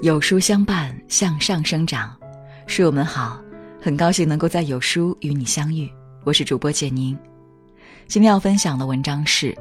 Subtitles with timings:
[0.00, 2.16] 有书相伴，向上生长。
[2.68, 3.42] 书友们好，
[3.82, 5.90] 很高兴能够在有书与你相遇。
[6.22, 7.18] 我是主播简宁。
[8.06, 9.52] 今天要分享的文章是：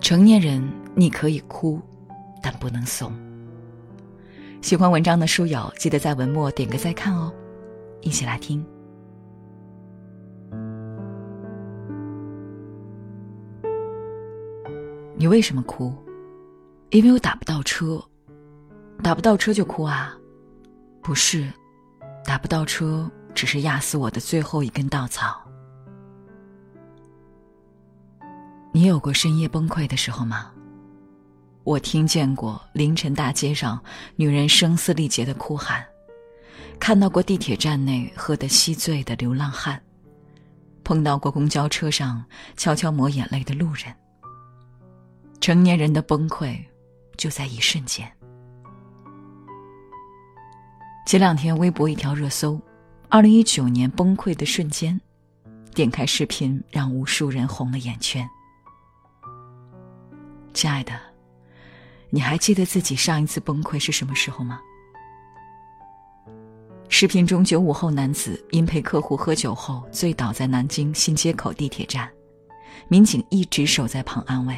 [0.00, 0.62] 成年人
[0.94, 1.80] 你可以哭，
[2.42, 3.10] 但不能怂。
[4.60, 7.32] 喜欢文章的书友，记得在文末点个再看哦。
[8.02, 8.62] 一起来听。
[15.16, 15.90] 你为什么哭？
[16.90, 17.98] 因为我打不到车。
[19.02, 20.16] 打不到车就哭啊？
[21.02, 21.52] 不是，
[22.24, 25.40] 打不到车只是压死我的最后一根稻草。
[28.72, 30.50] 你有过深夜崩溃的时候吗？
[31.62, 33.82] 我听见过凌晨大街上
[34.16, 35.84] 女人声嘶力竭的哭喊，
[36.78, 39.80] 看到过地铁站内喝得稀醉的流浪汉，
[40.82, 42.24] 碰到过公交车上
[42.56, 43.94] 悄悄抹眼泪的路人。
[45.40, 46.58] 成年人的崩溃，
[47.16, 48.10] 就在一瞬间。
[51.06, 52.58] 前两天，微博一条热搜
[53.10, 54.98] ：“二零一九年崩溃的瞬间。”
[55.74, 58.26] 点开视频，让无数人红了眼圈。
[60.54, 60.98] 亲爱的，
[62.08, 64.58] 你还记得自己上一次崩溃是什么时候吗？
[66.88, 72.08] 视频中，九五后男子因陪客户喝酒后醉倒在南京新街口地铁站，
[72.88, 74.56] 民警一直守在旁安慰。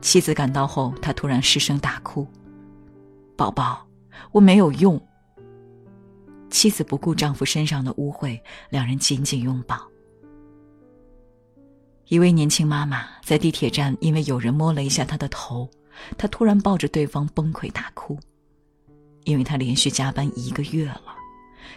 [0.00, 2.26] 妻子赶到后，他突然失声大哭
[3.36, 3.86] ：“宝宝，
[4.32, 5.00] 我没有用。”
[6.50, 9.80] 妻子不顾丈夫身上的污秽，两人紧紧拥抱。
[12.08, 15.70] 一位年轻妈妈在地铁站，因为有人摸了一下她的头，
[16.18, 18.18] 她突然抱着对方崩溃大哭，
[19.24, 21.14] 因为她连续加班一个月了，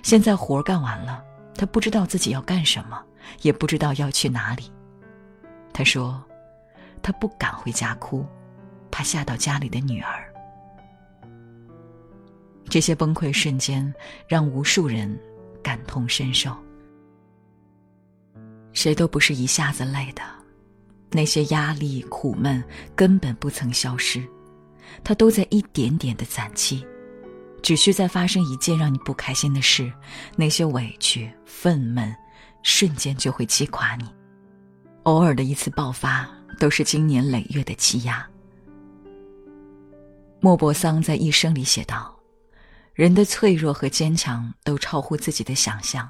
[0.02, 1.24] 现在活干完了，
[1.56, 3.00] 她不知道自己要干什么，
[3.44, 4.72] 也不知道要去哪里。
[5.72, 6.20] 她说，
[7.04, 8.26] 她不敢回家哭，
[8.90, 10.33] 怕吓到家里的女儿。
[12.74, 13.94] 这些崩溃瞬间
[14.28, 15.16] 让无数人
[15.62, 16.58] 感同身受。
[18.72, 20.24] 谁都不是一下子累的，
[21.12, 22.64] 那些压力、苦闷
[22.96, 24.28] 根本不曾消失，
[25.04, 26.84] 它都在一点点的攒气。
[27.62, 29.94] 只需再发生一件让你不开心的事，
[30.36, 32.12] 那些委屈、愤懑
[32.64, 34.06] 瞬间就会击垮你。
[35.04, 36.28] 偶尔的一次爆发，
[36.60, 38.28] 都是经年累月的积压。
[40.40, 42.13] 莫泊桑在一生里写道。
[42.94, 46.08] 人的脆弱和坚强都超乎自己的想象。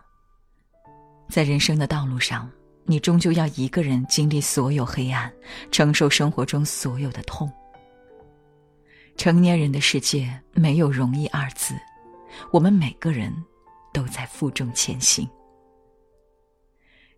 [1.29, 2.51] 在人生的道路上，
[2.83, 5.31] 你终究要一个人经历所有黑暗，
[5.71, 7.49] 承受生活中所有的痛。
[9.15, 11.73] 成年人的世界没有容易二字，
[12.51, 13.33] 我们每个人
[13.93, 15.27] 都在负重前行。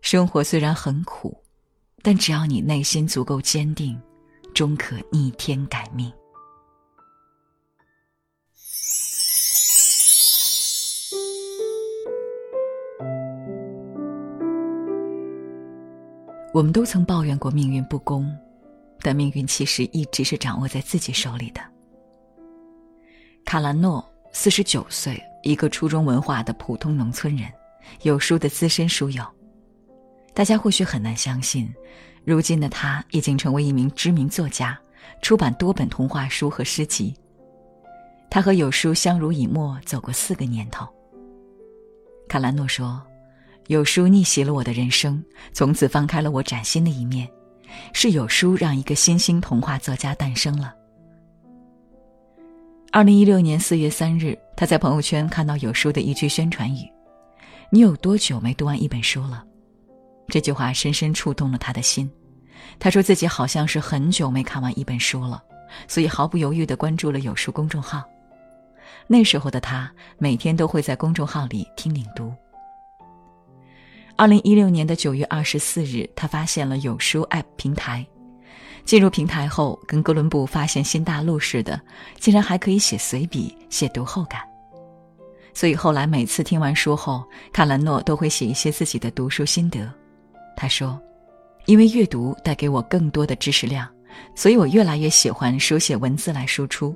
[0.00, 1.36] 生活虽然很苦，
[2.02, 4.00] 但只要你内心足够坚定，
[4.54, 6.12] 终可逆天改命。
[16.56, 18.34] 我们都曾抱怨过命运不公，
[19.02, 21.60] 但命运其实一直是掌握在自己手里的。
[23.44, 24.02] 卡兰诺
[24.32, 27.52] 四十九岁，一个初中文化的普通农村人，
[28.04, 29.22] 有书的资深书友。
[30.32, 31.70] 大家或许很难相信，
[32.24, 34.80] 如今的他已经成为一名知名作家，
[35.20, 37.14] 出版多本童话书和诗集。
[38.30, 40.88] 他和有书相濡以沫，走过四个年头。
[42.26, 43.06] 卡兰诺说。
[43.68, 45.22] 有书逆袭了我的人生，
[45.52, 47.28] 从此放开了我崭新的一面。
[47.92, 50.72] 是有书让一个新兴童话作家诞生了。
[52.90, 56.88] 二零一六年四月三日，他在朋友圈看到有书的一句宣传语
[57.70, 59.44] ：“你有多久没读完一本书了？”
[60.28, 62.10] 这句话深深触动了他的心。
[62.78, 65.42] 他说自己好像是很久没看完一本书了，
[65.86, 68.02] 所以毫不犹豫地关注了有书公众号。
[69.06, 72.32] 那时候的他，每天都会在公众号里听领读。
[74.18, 78.04] 二零一六年的九月二十四日，他发现了有书 App 平台。
[78.86, 81.78] 进入平台后，跟哥伦布发现新大陆似的，
[82.18, 84.40] 竟然还可以写随笔、写读后感。
[85.52, 87.22] 所以后来每次听完书后，
[87.52, 89.86] 卡兰诺都会写一些自己的读书心得。
[90.56, 90.98] 他说
[91.66, 93.86] ：“因为阅读带给我更多的知识量，
[94.34, 96.94] 所以我越来越喜欢书写文字来输出，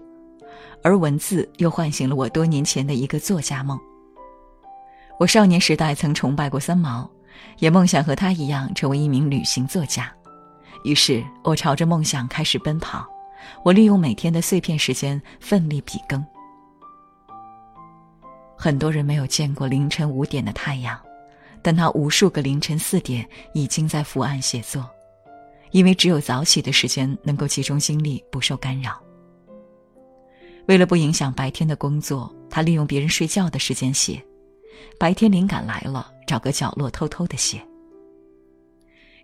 [0.83, 3.79] 而文字又唤醒了我多年前的一个作家梦。”
[5.21, 7.07] 我少年时代曾崇拜过三毛，
[7.59, 10.11] 也梦想和他一样成为一名旅行作家。
[10.83, 13.07] 于是我朝着梦想开始奔跑。
[13.63, 16.25] 我利用每天的碎片时间奋力笔耕。
[18.57, 20.99] 很多人没有见过凌晨五点的太阳，
[21.61, 24.89] 但他无数个凌晨四点已经在伏案写作，
[25.71, 28.99] 因为只有早起的时间能够集中精力，不受干扰。
[30.67, 34.23] 为了不影响白天的工作，他利用别人睡觉的时间写，
[34.99, 37.61] 白天灵感来了，找个角落偷偷的写。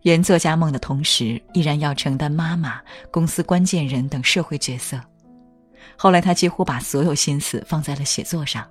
[0.02, 5.00] 圆作家梦的同时，依然要承担妈妈、公司关键人等社会角色。
[5.96, 8.68] 后来，他几乎把所有心思放在了写作上，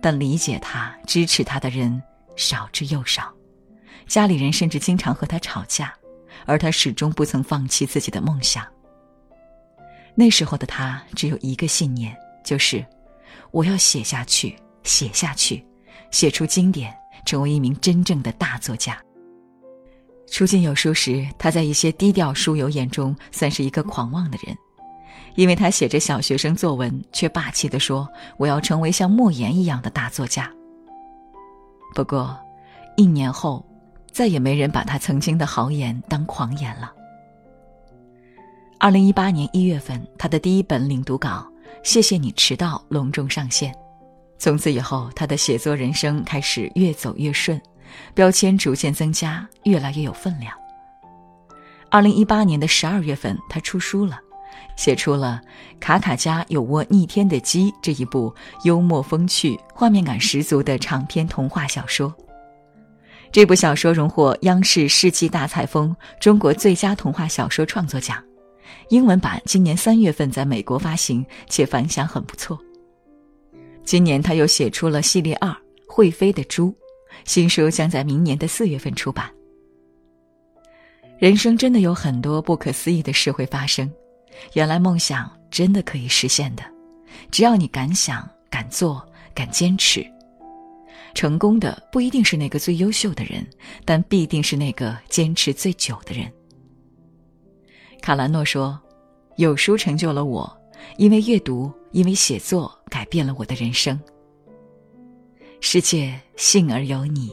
[0.00, 2.00] 但理解他、支持他的人
[2.36, 3.32] 少之又少。
[4.06, 5.92] 家里人甚至经常和他吵架，
[6.46, 8.66] 而他始终不曾放弃自己的梦想。
[10.14, 12.84] 那时候的他只有一个信念，就是
[13.50, 15.64] 我要写下去，写下去，
[16.10, 16.94] 写出经典，
[17.24, 18.96] 成为一名真正的大作家。
[20.30, 24.56] 初进有书时，他在一些低调书友眼中算是一个狂妄的人，
[25.36, 28.08] 因为他写着小学生作文，却霸气地说
[28.38, 30.50] ：“我要成为像莫言一样的大作家。”
[31.94, 32.36] 不过，
[32.96, 33.64] 一年后，
[34.10, 36.92] 再也没人把他曾经的豪言当狂言了。
[38.80, 41.46] 二零一八年一月份，他的第一本领读稿
[41.84, 43.74] 《谢谢你迟到》隆重上线，
[44.38, 47.60] 从此以后，他的写作人生开始越走越顺。
[48.12, 50.52] 标签逐渐增加，越来越有分量。
[51.90, 54.18] 二零一八年的十二月份，他出书了，
[54.76, 55.40] 写出了
[55.78, 58.34] 《卡卡家有窝逆天的鸡》这一部
[58.64, 62.12] 幽默风趣、画面感十足的长篇童话小说。
[63.30, 68.20] 这部小说荣获央视世纪大采风中国最佳童话小说创作奖，
[68.88, 72.58] 英文版今年三月份在美国发行，且反响很不错。
[73.84, 75.48] 今年他又写出了系列二
[75.86, 76.68] 《会飞的猪》。
[77.24, 79.30] 新书将在明年的四月份出版。
[81.18, 83.90] 人生真的有很多不可思议的事会发生，
[84.54, 86.62] 原来梦想真的可以实现的，
[87.30, 90.04] 只要你敢想、敢做、敢坚持。
[91.14, 93.46] 成功的不一定是那个最优秀的人，
[93.84, 96.30] 但必定是那个坚持最久的人。
[98.02, 98.78] 卡兰诺说
[99.38, 100.52] ：“有书成就了我，
[100.98, 103.98] 因为阅读，因为写作，改变了我的人生。”
[105.62, 107.30] 世界幸而有你，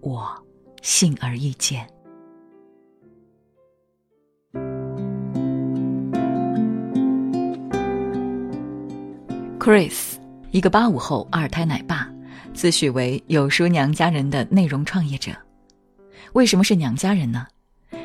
[0.00, 0.30] 我
[0.80, 1.84] 幸而遇见。
[9.58, 10.14] Chris，
[10.52, 12.08] 一个八五后二胎奶爸，
[12.54, 15.32] 自诩为有书娘家人的内容创业者。
[16.32, 17.44] 为什么是娘家人呢？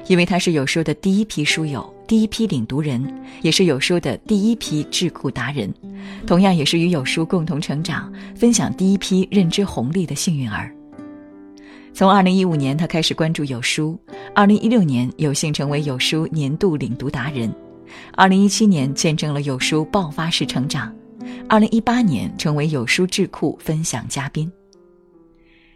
[0.07, 3.03] 因为他是有书的第一批书友，第一批领读人，
[3.41, 5.73] 也是有书的第一批智库达人，
[6.27, 10.71] 同样也是与有书共同成长、分享第一批认知红利的幸运儿。
[11.91, 13.97] 从2015年，他开始关注有书
[14.35, 17.51] ；2016年，有幸成为有书年度领读达人
[18.17, 20.93] ；2017年，见证了有书爆发式成长
[21.49, 24.51] ；2018年，成为有书智库分享嘉宾。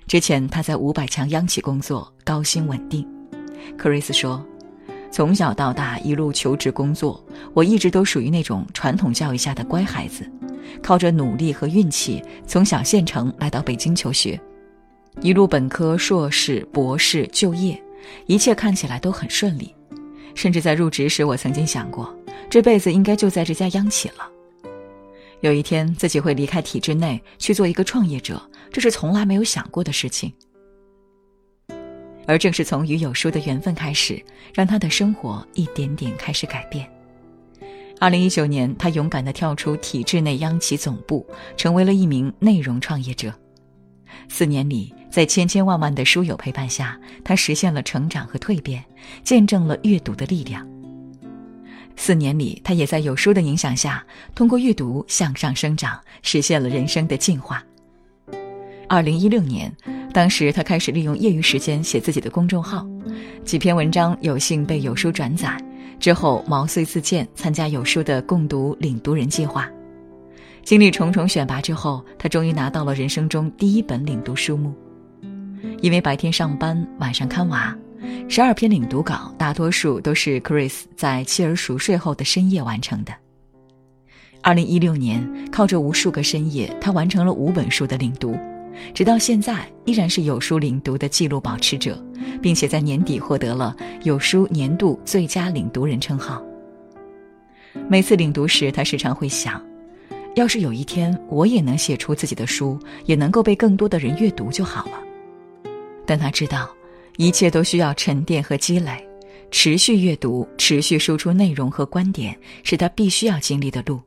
[0.08, 3.08] 之前他在五百强央企工作，高薪稳定。
[3.78, 4.46] 克瑞斯说
[5.12, 7.24] ：“从小到大一路求职工作，
[7.54, 10.30] 我一直都属于那种传统教育下的乖孩子，
[10.82, 14.40] 靠着努力和运气从小县城来到北京求学，
[15.22, 17.82] 一路本科、硕士、博士就业，
[18.28, 19.74] 一切看起来都很顺利。
[20.36, 22.16] 甚至在入职时，我曾经想过，
[22.50, 24.30] 这辈子应该就在这家央企了。
[25.42, 28.42] 有一天自己会离开体制内去做一个创业者，
[28.72, 30.32] 这是从来没有想过的事情。”
[32.30, 34.24] 而正是从与有书的缘分开始，
[34.54, 36.88] 让他的生活一点点开始改变。
[38.00, 41.26] 二零一九年，他勇敢地跳出体制内央企总部，
[41.58, 43.34] 成为了一名内容创业者。
[44.28, 46.96] 四年里，在千千万万的书友陪伴下，
[47.26, 48.86] 他实现了成长和蜕变，
[49.24, 50.64] 见证了阅读的力量。
[51.96, 54.06] 四年里，他也在有书的影响下，
[54.36, 57.64] 通过阅读向上生长，实现了人生的进化。
[58.90, 59.72] 二零一六年。
[60.12, 62.86] 当时他开始利用业余时间写自己的公众号，
[63.46, 65.56] 几篇文章有幸被有书转载，
[66.00, 69.70] 之后毛遂自荐参加有书的共读领读人计划。
[70.64, 74.74] 经历重重选拔之后，他终于拿到了人生中第一本领读书目。
[75.82, 77.78] 因为白天上班，晚上看娃，
[78.28, 83.14] 十二篇领读稿大多数都是 Chris 在妻儿熟睡后的深夜完成的。
[84.42, 88.36] 二零一六年，靠着无数个深夜，他完成了五本书的领读。
[88.94, 92.02] 直到现在，依然是有书领读的记录保持者，
[92.42, 96.44] 并且在年底获得了有书年度最佳领读人称号。
[97.88, 99.64] 每次领读时，他时常会想，
[100.36, 105.04] 要是有一天我也能写出自己的书，也能够被更多的人阅读就好了。
[106.06, 106.70] 但他知道，
[107.18, 109.08] 一切都需要沉淀和积累，
[109.52, 114.02] 持续阅读、持续输出内容和观点，是他必须要经历的路。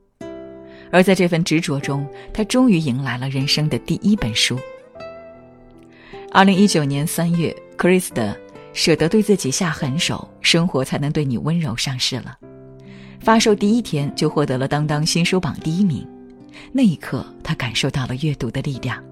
[0.93, 4.59] 而在这份执着中，他终于迎来了人生的第一本书。
[6.31, 8.35] 二零一九年三月，Chris 的
[8.75, 12.39] 《舍得对自己下狠手，生活才能对你温柔》上市了。
[13.21, 16.07] 发售第一天就获得了当当新书榜第一名。
[16.73, 19.03] 那一刻，他感受到了阅读的力量。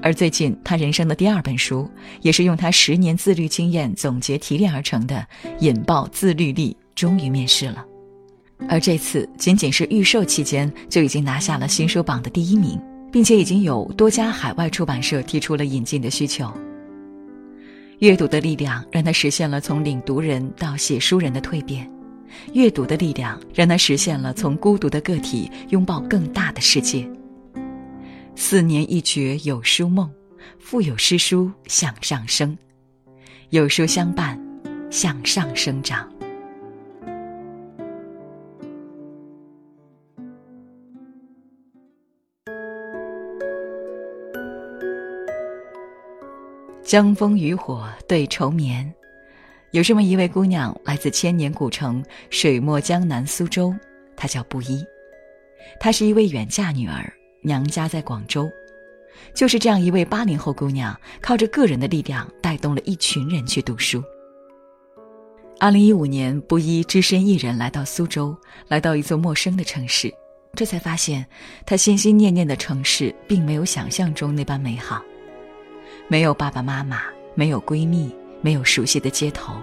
[0.00, 1.86] 而最近，他人生的第二本书，
[2.22, 5.26] 也是用他十年自律经验总结提炼而成的
[5.60, 7.84] 《引爆自律力》，终于面世了。
[8.68, 12.80] 而这次，仅仅是预售期间就已经拿下了新书榜的第一名，
[13.12, 16.50] 并且已经有多家海外出版社提出了引进的需求。
[17.98, 21.90] 阅读的力量让他实现了从领读人到写书人的蜕变。
[22.52, 27.08] 阅读的力量让他实现了从孤独的个体拥抱更大的世界。
[28.34, 30.10] 四年一觉有书梦，
[30.58, 32.56] 腹有诗书向上升，
[33.50, 34.38] 有书相伴，
[34.90, 36.15] 向上生长。
[46.86, 48.88] 江枫渔火对愁眠。
[49.72, 52.00] 有这么一位姑娘，来自千年古城
[52.30, 53.74] 水墨江南苏州，
[54.16, 54.84] 她叫布衣。
[55.80, 57.12] 她是一位远嫁女儿，
[57.42, 58.48] 娘家在广州。
[59.34, 64.00] 就是这样一位八零后姑娘，靠着个人的力量，带动了一群人去读书。
[65.58, 68.36] 二零一五年，布衣只身一人来到苏州，
[68.68, 70.14] 来到一座陌生的城市，
[70.54, 71.26] 这才发现，
[71.66, 75.02] 她心心念念的城市，并没有想象中那般美好。
[76.08, 77.02] 没有爸爸妈妈，
[77.34, 78.10] 没有闺蜜。
[78.42, 79.54] 没有熟悉的街头，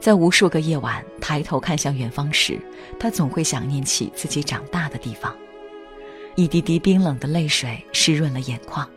[0.00, 2.58] 在无数个夜晚抬头看向远方时，
[2.98, 5.32] 他总会想念起自己长大的地方。
[6.34, 8.88] 一滴滴冰冷的泪水湿润了眼眶。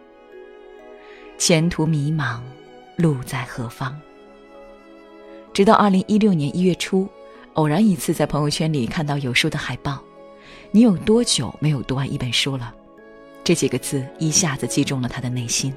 [1.37, 2.39] 前途迷茫，
[2.95, 3.95] 路在何方？
[5.53, 7.07] 直到二零一六年一月初，
[7.53, 10.01] 偶然一次在朋友圈里看到有书的海报
[10.71, 12.73] ，“你有多久没有读完一本书了？”
[13.43, 15.71] 这几个字一下子击中了他的内心。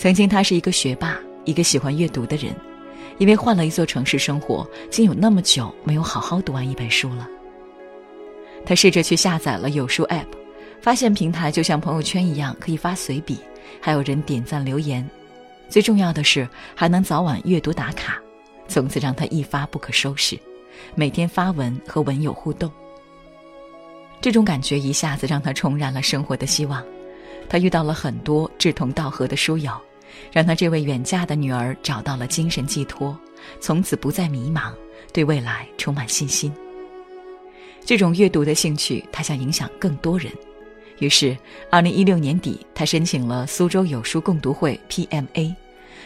[0.00, 1.20] 曾经，他是一个学霸。
[1.44, 2.54] 一个喜欢阅读的人，
[3.18, 7.28] 因为换了一座城市生活，竟有那么久没有好好读完一本书了。
[8.64, 10.24] 他试着去下载了有书 App，
[10.80, 13.38] 发现平台就像朋友圈一样，可以发随笔，
[13.78, 15.06] 还有人点赞留言，
[15.68, 18.18] 最重要的是还能早晚阅读打卡，
[18.68, 20.38] 从此让他一发不可收拾，
[20.94, 22.72] 每天发文和文友互动。
[24.20, 26.82] 这种感觉一下子让他重燃了生活的希望，
[27.50, 29.72] 他遇到了很多志同道合的书友。
[30.32, 33.18] 让他这位远嫁的女儿找到了精神寄托，
[33.60, 34.72] 从此不再迷茫，
[35.12, 36.52] 对未来充满信心。
[37.84, 40.32] 这种阅读的兴趣，他想影响更多人。
[40.98, 41.36] 于是，
[41.70, 45.54] 二零一六年底，他申请了苏州有书共读会 （PMA），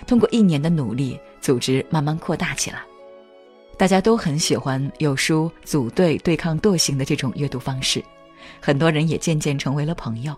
[0.07, 2.81] 通过一年的努力，组织慢慢扩大起来。
[3.77, 8.01] 大家都很喜欢有书组队对抗惰性的这种阅读方式，
[8.61, 10.33] 很多人也渐渐成为了朋友。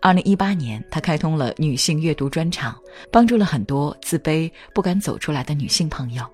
[0.00, 2.78] 二零一八年，他开通了女性阅读专场，
[3.10, 6.24] 帮助了很多自卑不敢走出来的女性朋友。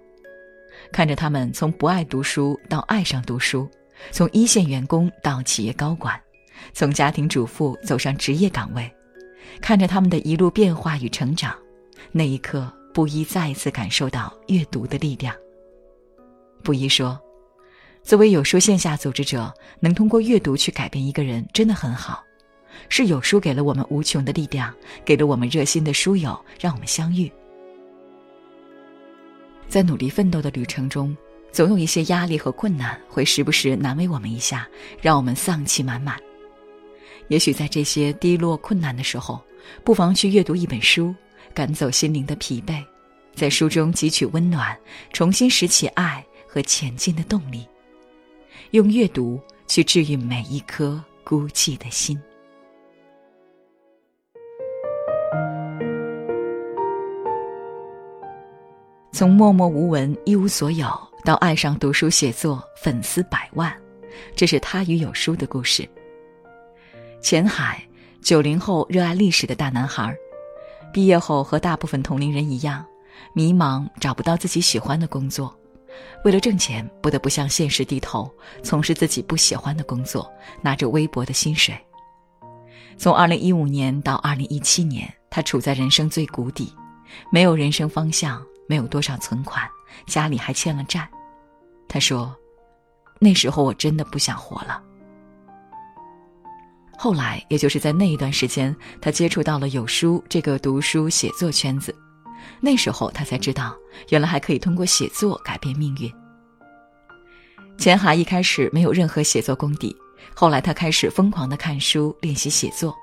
[0.90, 3.70] 看着他们从不爱读书到爱上读书，
[4.10, 6.20] 从一线员工到企业高管，
[6.72, 8.90] 从家庭主妇走上职业岗位，
[9.60, 11.56] 看着他们的一路变化与成长，
[12.10, 15.32] 那一刻，布衣再一次感受到阅读的力量。
[16.64, 17.16] 布衣说
[18.02, 22.24] ：“作为有书线下组织者，能通过阅读去改变一个人，真的很好。”
[22.88, 27.30] 是有书给了我们无穷的力量，给了我们热心的书友，让我们相遇。
[29.68, 31.16] 在努力奋斗的旅程中，
[31.52, 34.68] 总有一些压力和困难会时不时难为我们一下，
[35.00, 36.18] 让我们丧气满满。
[37.28, 39.40] 也许在这些低落困难的时候，
[39.84, 41.14] 不妨去阅读一本书，
[41.54, 42.84] 赶走心灵的疲惫，
[43.34, 44.76] 在书中汲取温暖，
[45.12, 47.64] 重新拾起爱和前进的动力，
[48.72, 52.20] 用阅读去治愈每一颗孤寂的心。
[59.20, 60.88] 从默默无闻、一无所有，
[61.26, 63.70] 到爱上读书写作、粉丝百万，
[64.34, 65.86] 这是他与有书的故事。
[67.20, 67.86] 钱海，
[68.22, 70.16] 九零后热爱历史的大男孩，
[70.90, 72.82] 毕业后和大部分同龄人一样，
[73.34, 75.54] 迷茫，找不到自己喜欢的工作，
[76.24, 78.26] 为了挣钱，不得不向现实低头，
[78.62, 81.76] 从事自己不喜欢的工作，拿着微薄的薪水。
[82.96, 86.72] 从二零一五年到二零一七年，他处在人生最谷底，
[87.30, 88.42] 没有人生方向。
[88.70, 89.68] 没有多少存款，
[90.06, 91.10] 家里还欠了债。
[91.88, 92.32] 他说
[93.18, 94.80] ：“那时候我真的不想活了。”
[96.96, 101.92] 后来，也就是在那一段时间，他接触到了有书这个读书写作圈子。
[102.60, 103.76] 那时候，他才知道，
[104.10, 106.08] 原来还可以通过写作改变命运。
[107.76, 109.96] 钱海一开始没有任何写作功底，
[110.32, 112.96] 后来他开始疯狂的看书练习写作，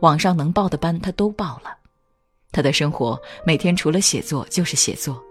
[0.00, 1.77] 网上能报的班他都报了。
[2.50, 5.22] 他的生活每天除了写作就是写作，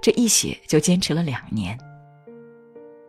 [0.00, 1.76] 这一写就坚持了两年。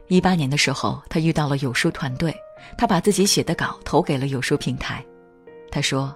[0.07, 2.33] 一八年的时候，他遇到了有书团队，
[2.77, 5.05] 他把自己写的稿投给了有书平台。
[5.69, 6.15] 他说：“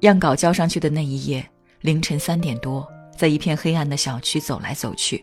[0.00, 1.46] 样稿交上去的那一夜，
[1.82, 5.22] 凌晨三点多，在一片黑暗的小区走来走去，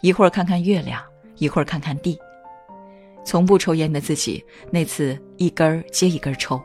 [0.00, 1.02] 一会儿看看月亮，
[1.36, 2.18] 一会儿看看地。
[3.26, 6.58] 从不抽烟的自己，那次一根儿接一根儿抽。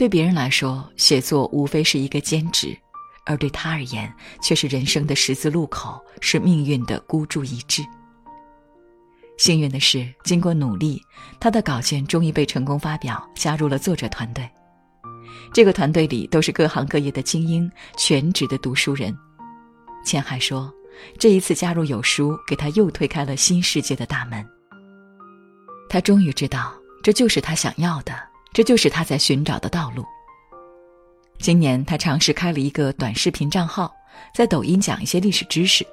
[0.00, 2.74] 对别人来说，写作无非是一个兼职。”
[3.26, 7.84] 而对他而言，却是人生的十字路口，是命运的孤注一掷。
[9.36, 11.02] 幸运的是，经过努力，
[11.38, 14.48] 他的稿件终于被成功发表，加入了作者团队。
[15.52, 19.14] 这个团队里都是各行各业的精英，全职的读书人。
[20.02, 20.72] 钱海说
[21.20, 24.42] ：“这一次加入有书，给他又推开了新世界的大门。
[25.90, 28.18] 他终于知道，这就是他想要的，
[28.52, 30.04] 这就是他在寻找的道路。”
[31.38, 33.90] 今年他尝试开了一个短视频账号，
[34.34, 35.86] 在抖音讲一些历史知识。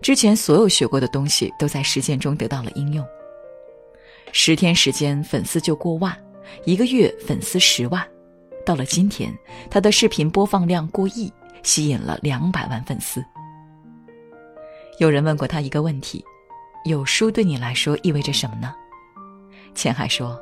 [0.00, 3.06] 之前所有学过的东西都在实践中得到了应用。
[4.32, 6.16] 十天时间粉丝就过万，
[6.64, 8.06] 一个月粉丝十万。
[8.64, 9.32] 到了今天，
[9.70, 13.24] 他的视频播放量过亿，吸引了两百万粉丝。
[14.98, 16.24] 有人问过他一个问题：
[16.84, 18.74] 有书对你来说意味着什么呢？
[19.74, 20.38] 钱海说，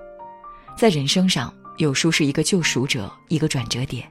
[0.76, 4.06] 在人生上，有书是一个救赎者，一个转折点。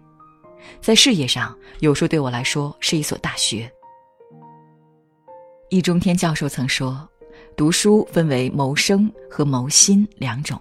[0.81, 3.71] 在事业上，有书对我来说是一所大学。
[5.69, 7.07] 易中天教授曾说，
[7.55, 10.59] 读书分为谋生和谋心两种。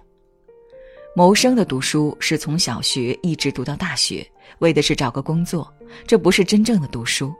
[1.15, 4.23] 谋生的读书是从小学一直读到大学，
[4.59, 5.73] 为的是找个工作，
[6.05, 7.33] 这不是真正的读书；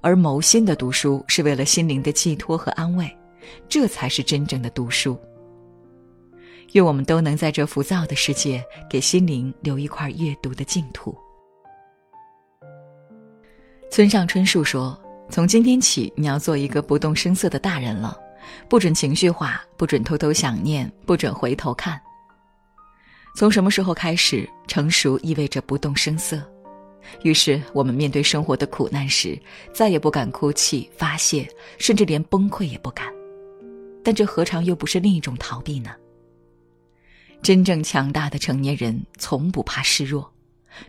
[0.00, 3.08] 而谋心的读书是为了心灵的寄托和安慰，
[3.68, 5.16] 这才是真正的读书。
[6.72, 11.16] 愿我们都能在这浮躁的世界，给心灵留一块阅读的净土。
[13.90, 18.18] 村上春树说：“从今天起，你要做一个不动声色的大人了，
[18.68, 21.98] 不准情绪化，不准偷偷想念，不准回头看。
[23.36, 26.42] 从什么时候开始，成熟意味着不动声色？
[27.22, 29.38] 于是，我们面对生活的苦难时，
[29.72, 31.48] 再也不敢哭泣发泄，
[31.78, 33.06] 甚至连崩溃也不敢。
[34.02, 35.90] 但这何尝又不是另一种逃避呢？
[37.46, 40.28] 真正强大的成年人从不怕示弱，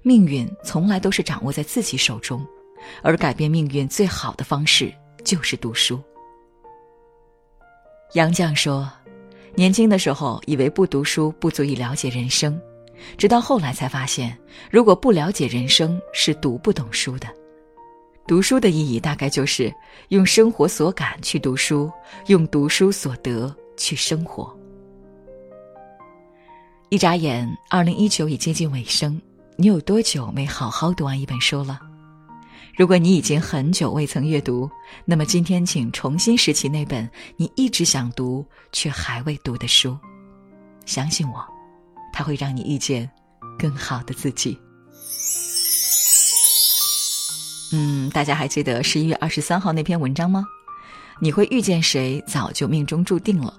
[0.02, 2.44] 命运从来都是掌握在自己手中。”
[3.04, 4.92] 而改变命运最好的方式
[5.24, 6.02] 就是读书。
[8.14, 8.92] 杨绛说
[9.54, 12.60] ：“年轻的时候以为不读书不足以了解人生，
[13.20, 14.36] 直到后来才发现，
[14.72, 17.28] 如果不了解人生，是读不懂书的。
[18.26, 19.72] 读书的意义大概就是
[20.08, 21.92] 用生活所感去读书，
[22.26, 24.52] 用读书所得去生活。”
[26.90, 29.22] 一眨眼，二零一九已接近尾声，
[29.58, 31.78] 你有多久没好好读完一本书了？
[32.78, 34.70] 如果你已经很久未曾阅读，
[35.04, 39.98] 那么今天请重新拾起那本你一直想读却还未读的书。
[40.86, 41.46] 相信我，
[42.14, 43.10] 它会让你遇见
[43.60, 44.58] 更好的自己。
[47.74, 50.46] 嗯，大家还记得十一月二十三号那篇文章吗？
[51.20, 53.54] 你会遇见谁，早就命中注定了。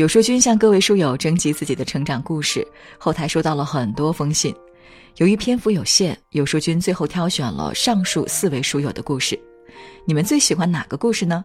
[0.00, 4.54] 有书君向各位书友征集自己的成长故事，后台收到了很多封信。
[5.18, 9.38] 由于篇幅有限，有书君最后挑选了上述四位书友的故事。
[10.06, 11.44] 你们最喜欢哪个故事呢？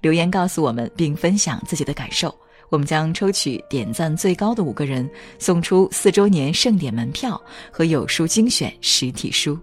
[0.00, 2.32] 留言告诉我们，并分享自己的感受。
[2.68, 9.58] 我们将抽取点赞最高的五个人，送出四周年盛典门票和有书精选实体书。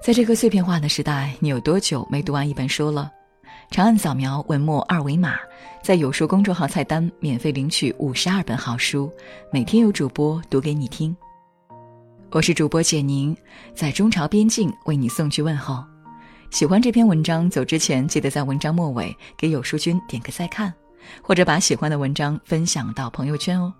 [0.00, 3.10] 在这个碎片化的时代，你有多久没读完一本书了？
[3.70, 5.36] 长按扫描文末二维码，
[5.80, 9.08] 在有书公众号菜单免费领取五十二本好书，
[9.52, 11.16] 每天有主播读给你听。
[12.32, 13.34] 我是主播简宁，
[13.72, 15.84] 在中朝边境为你送去问候。
[16.50, 20.74] 喜欢这篇文章，走之前记得在文章末尾给有书君点个再看，
[21.22, 23.72] 或者把喜欢的文章分享到朋友圈哦。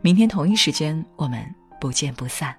[0.00, 1.44] 明天同一时间，我们
[1.78, 2.56] 不见不散。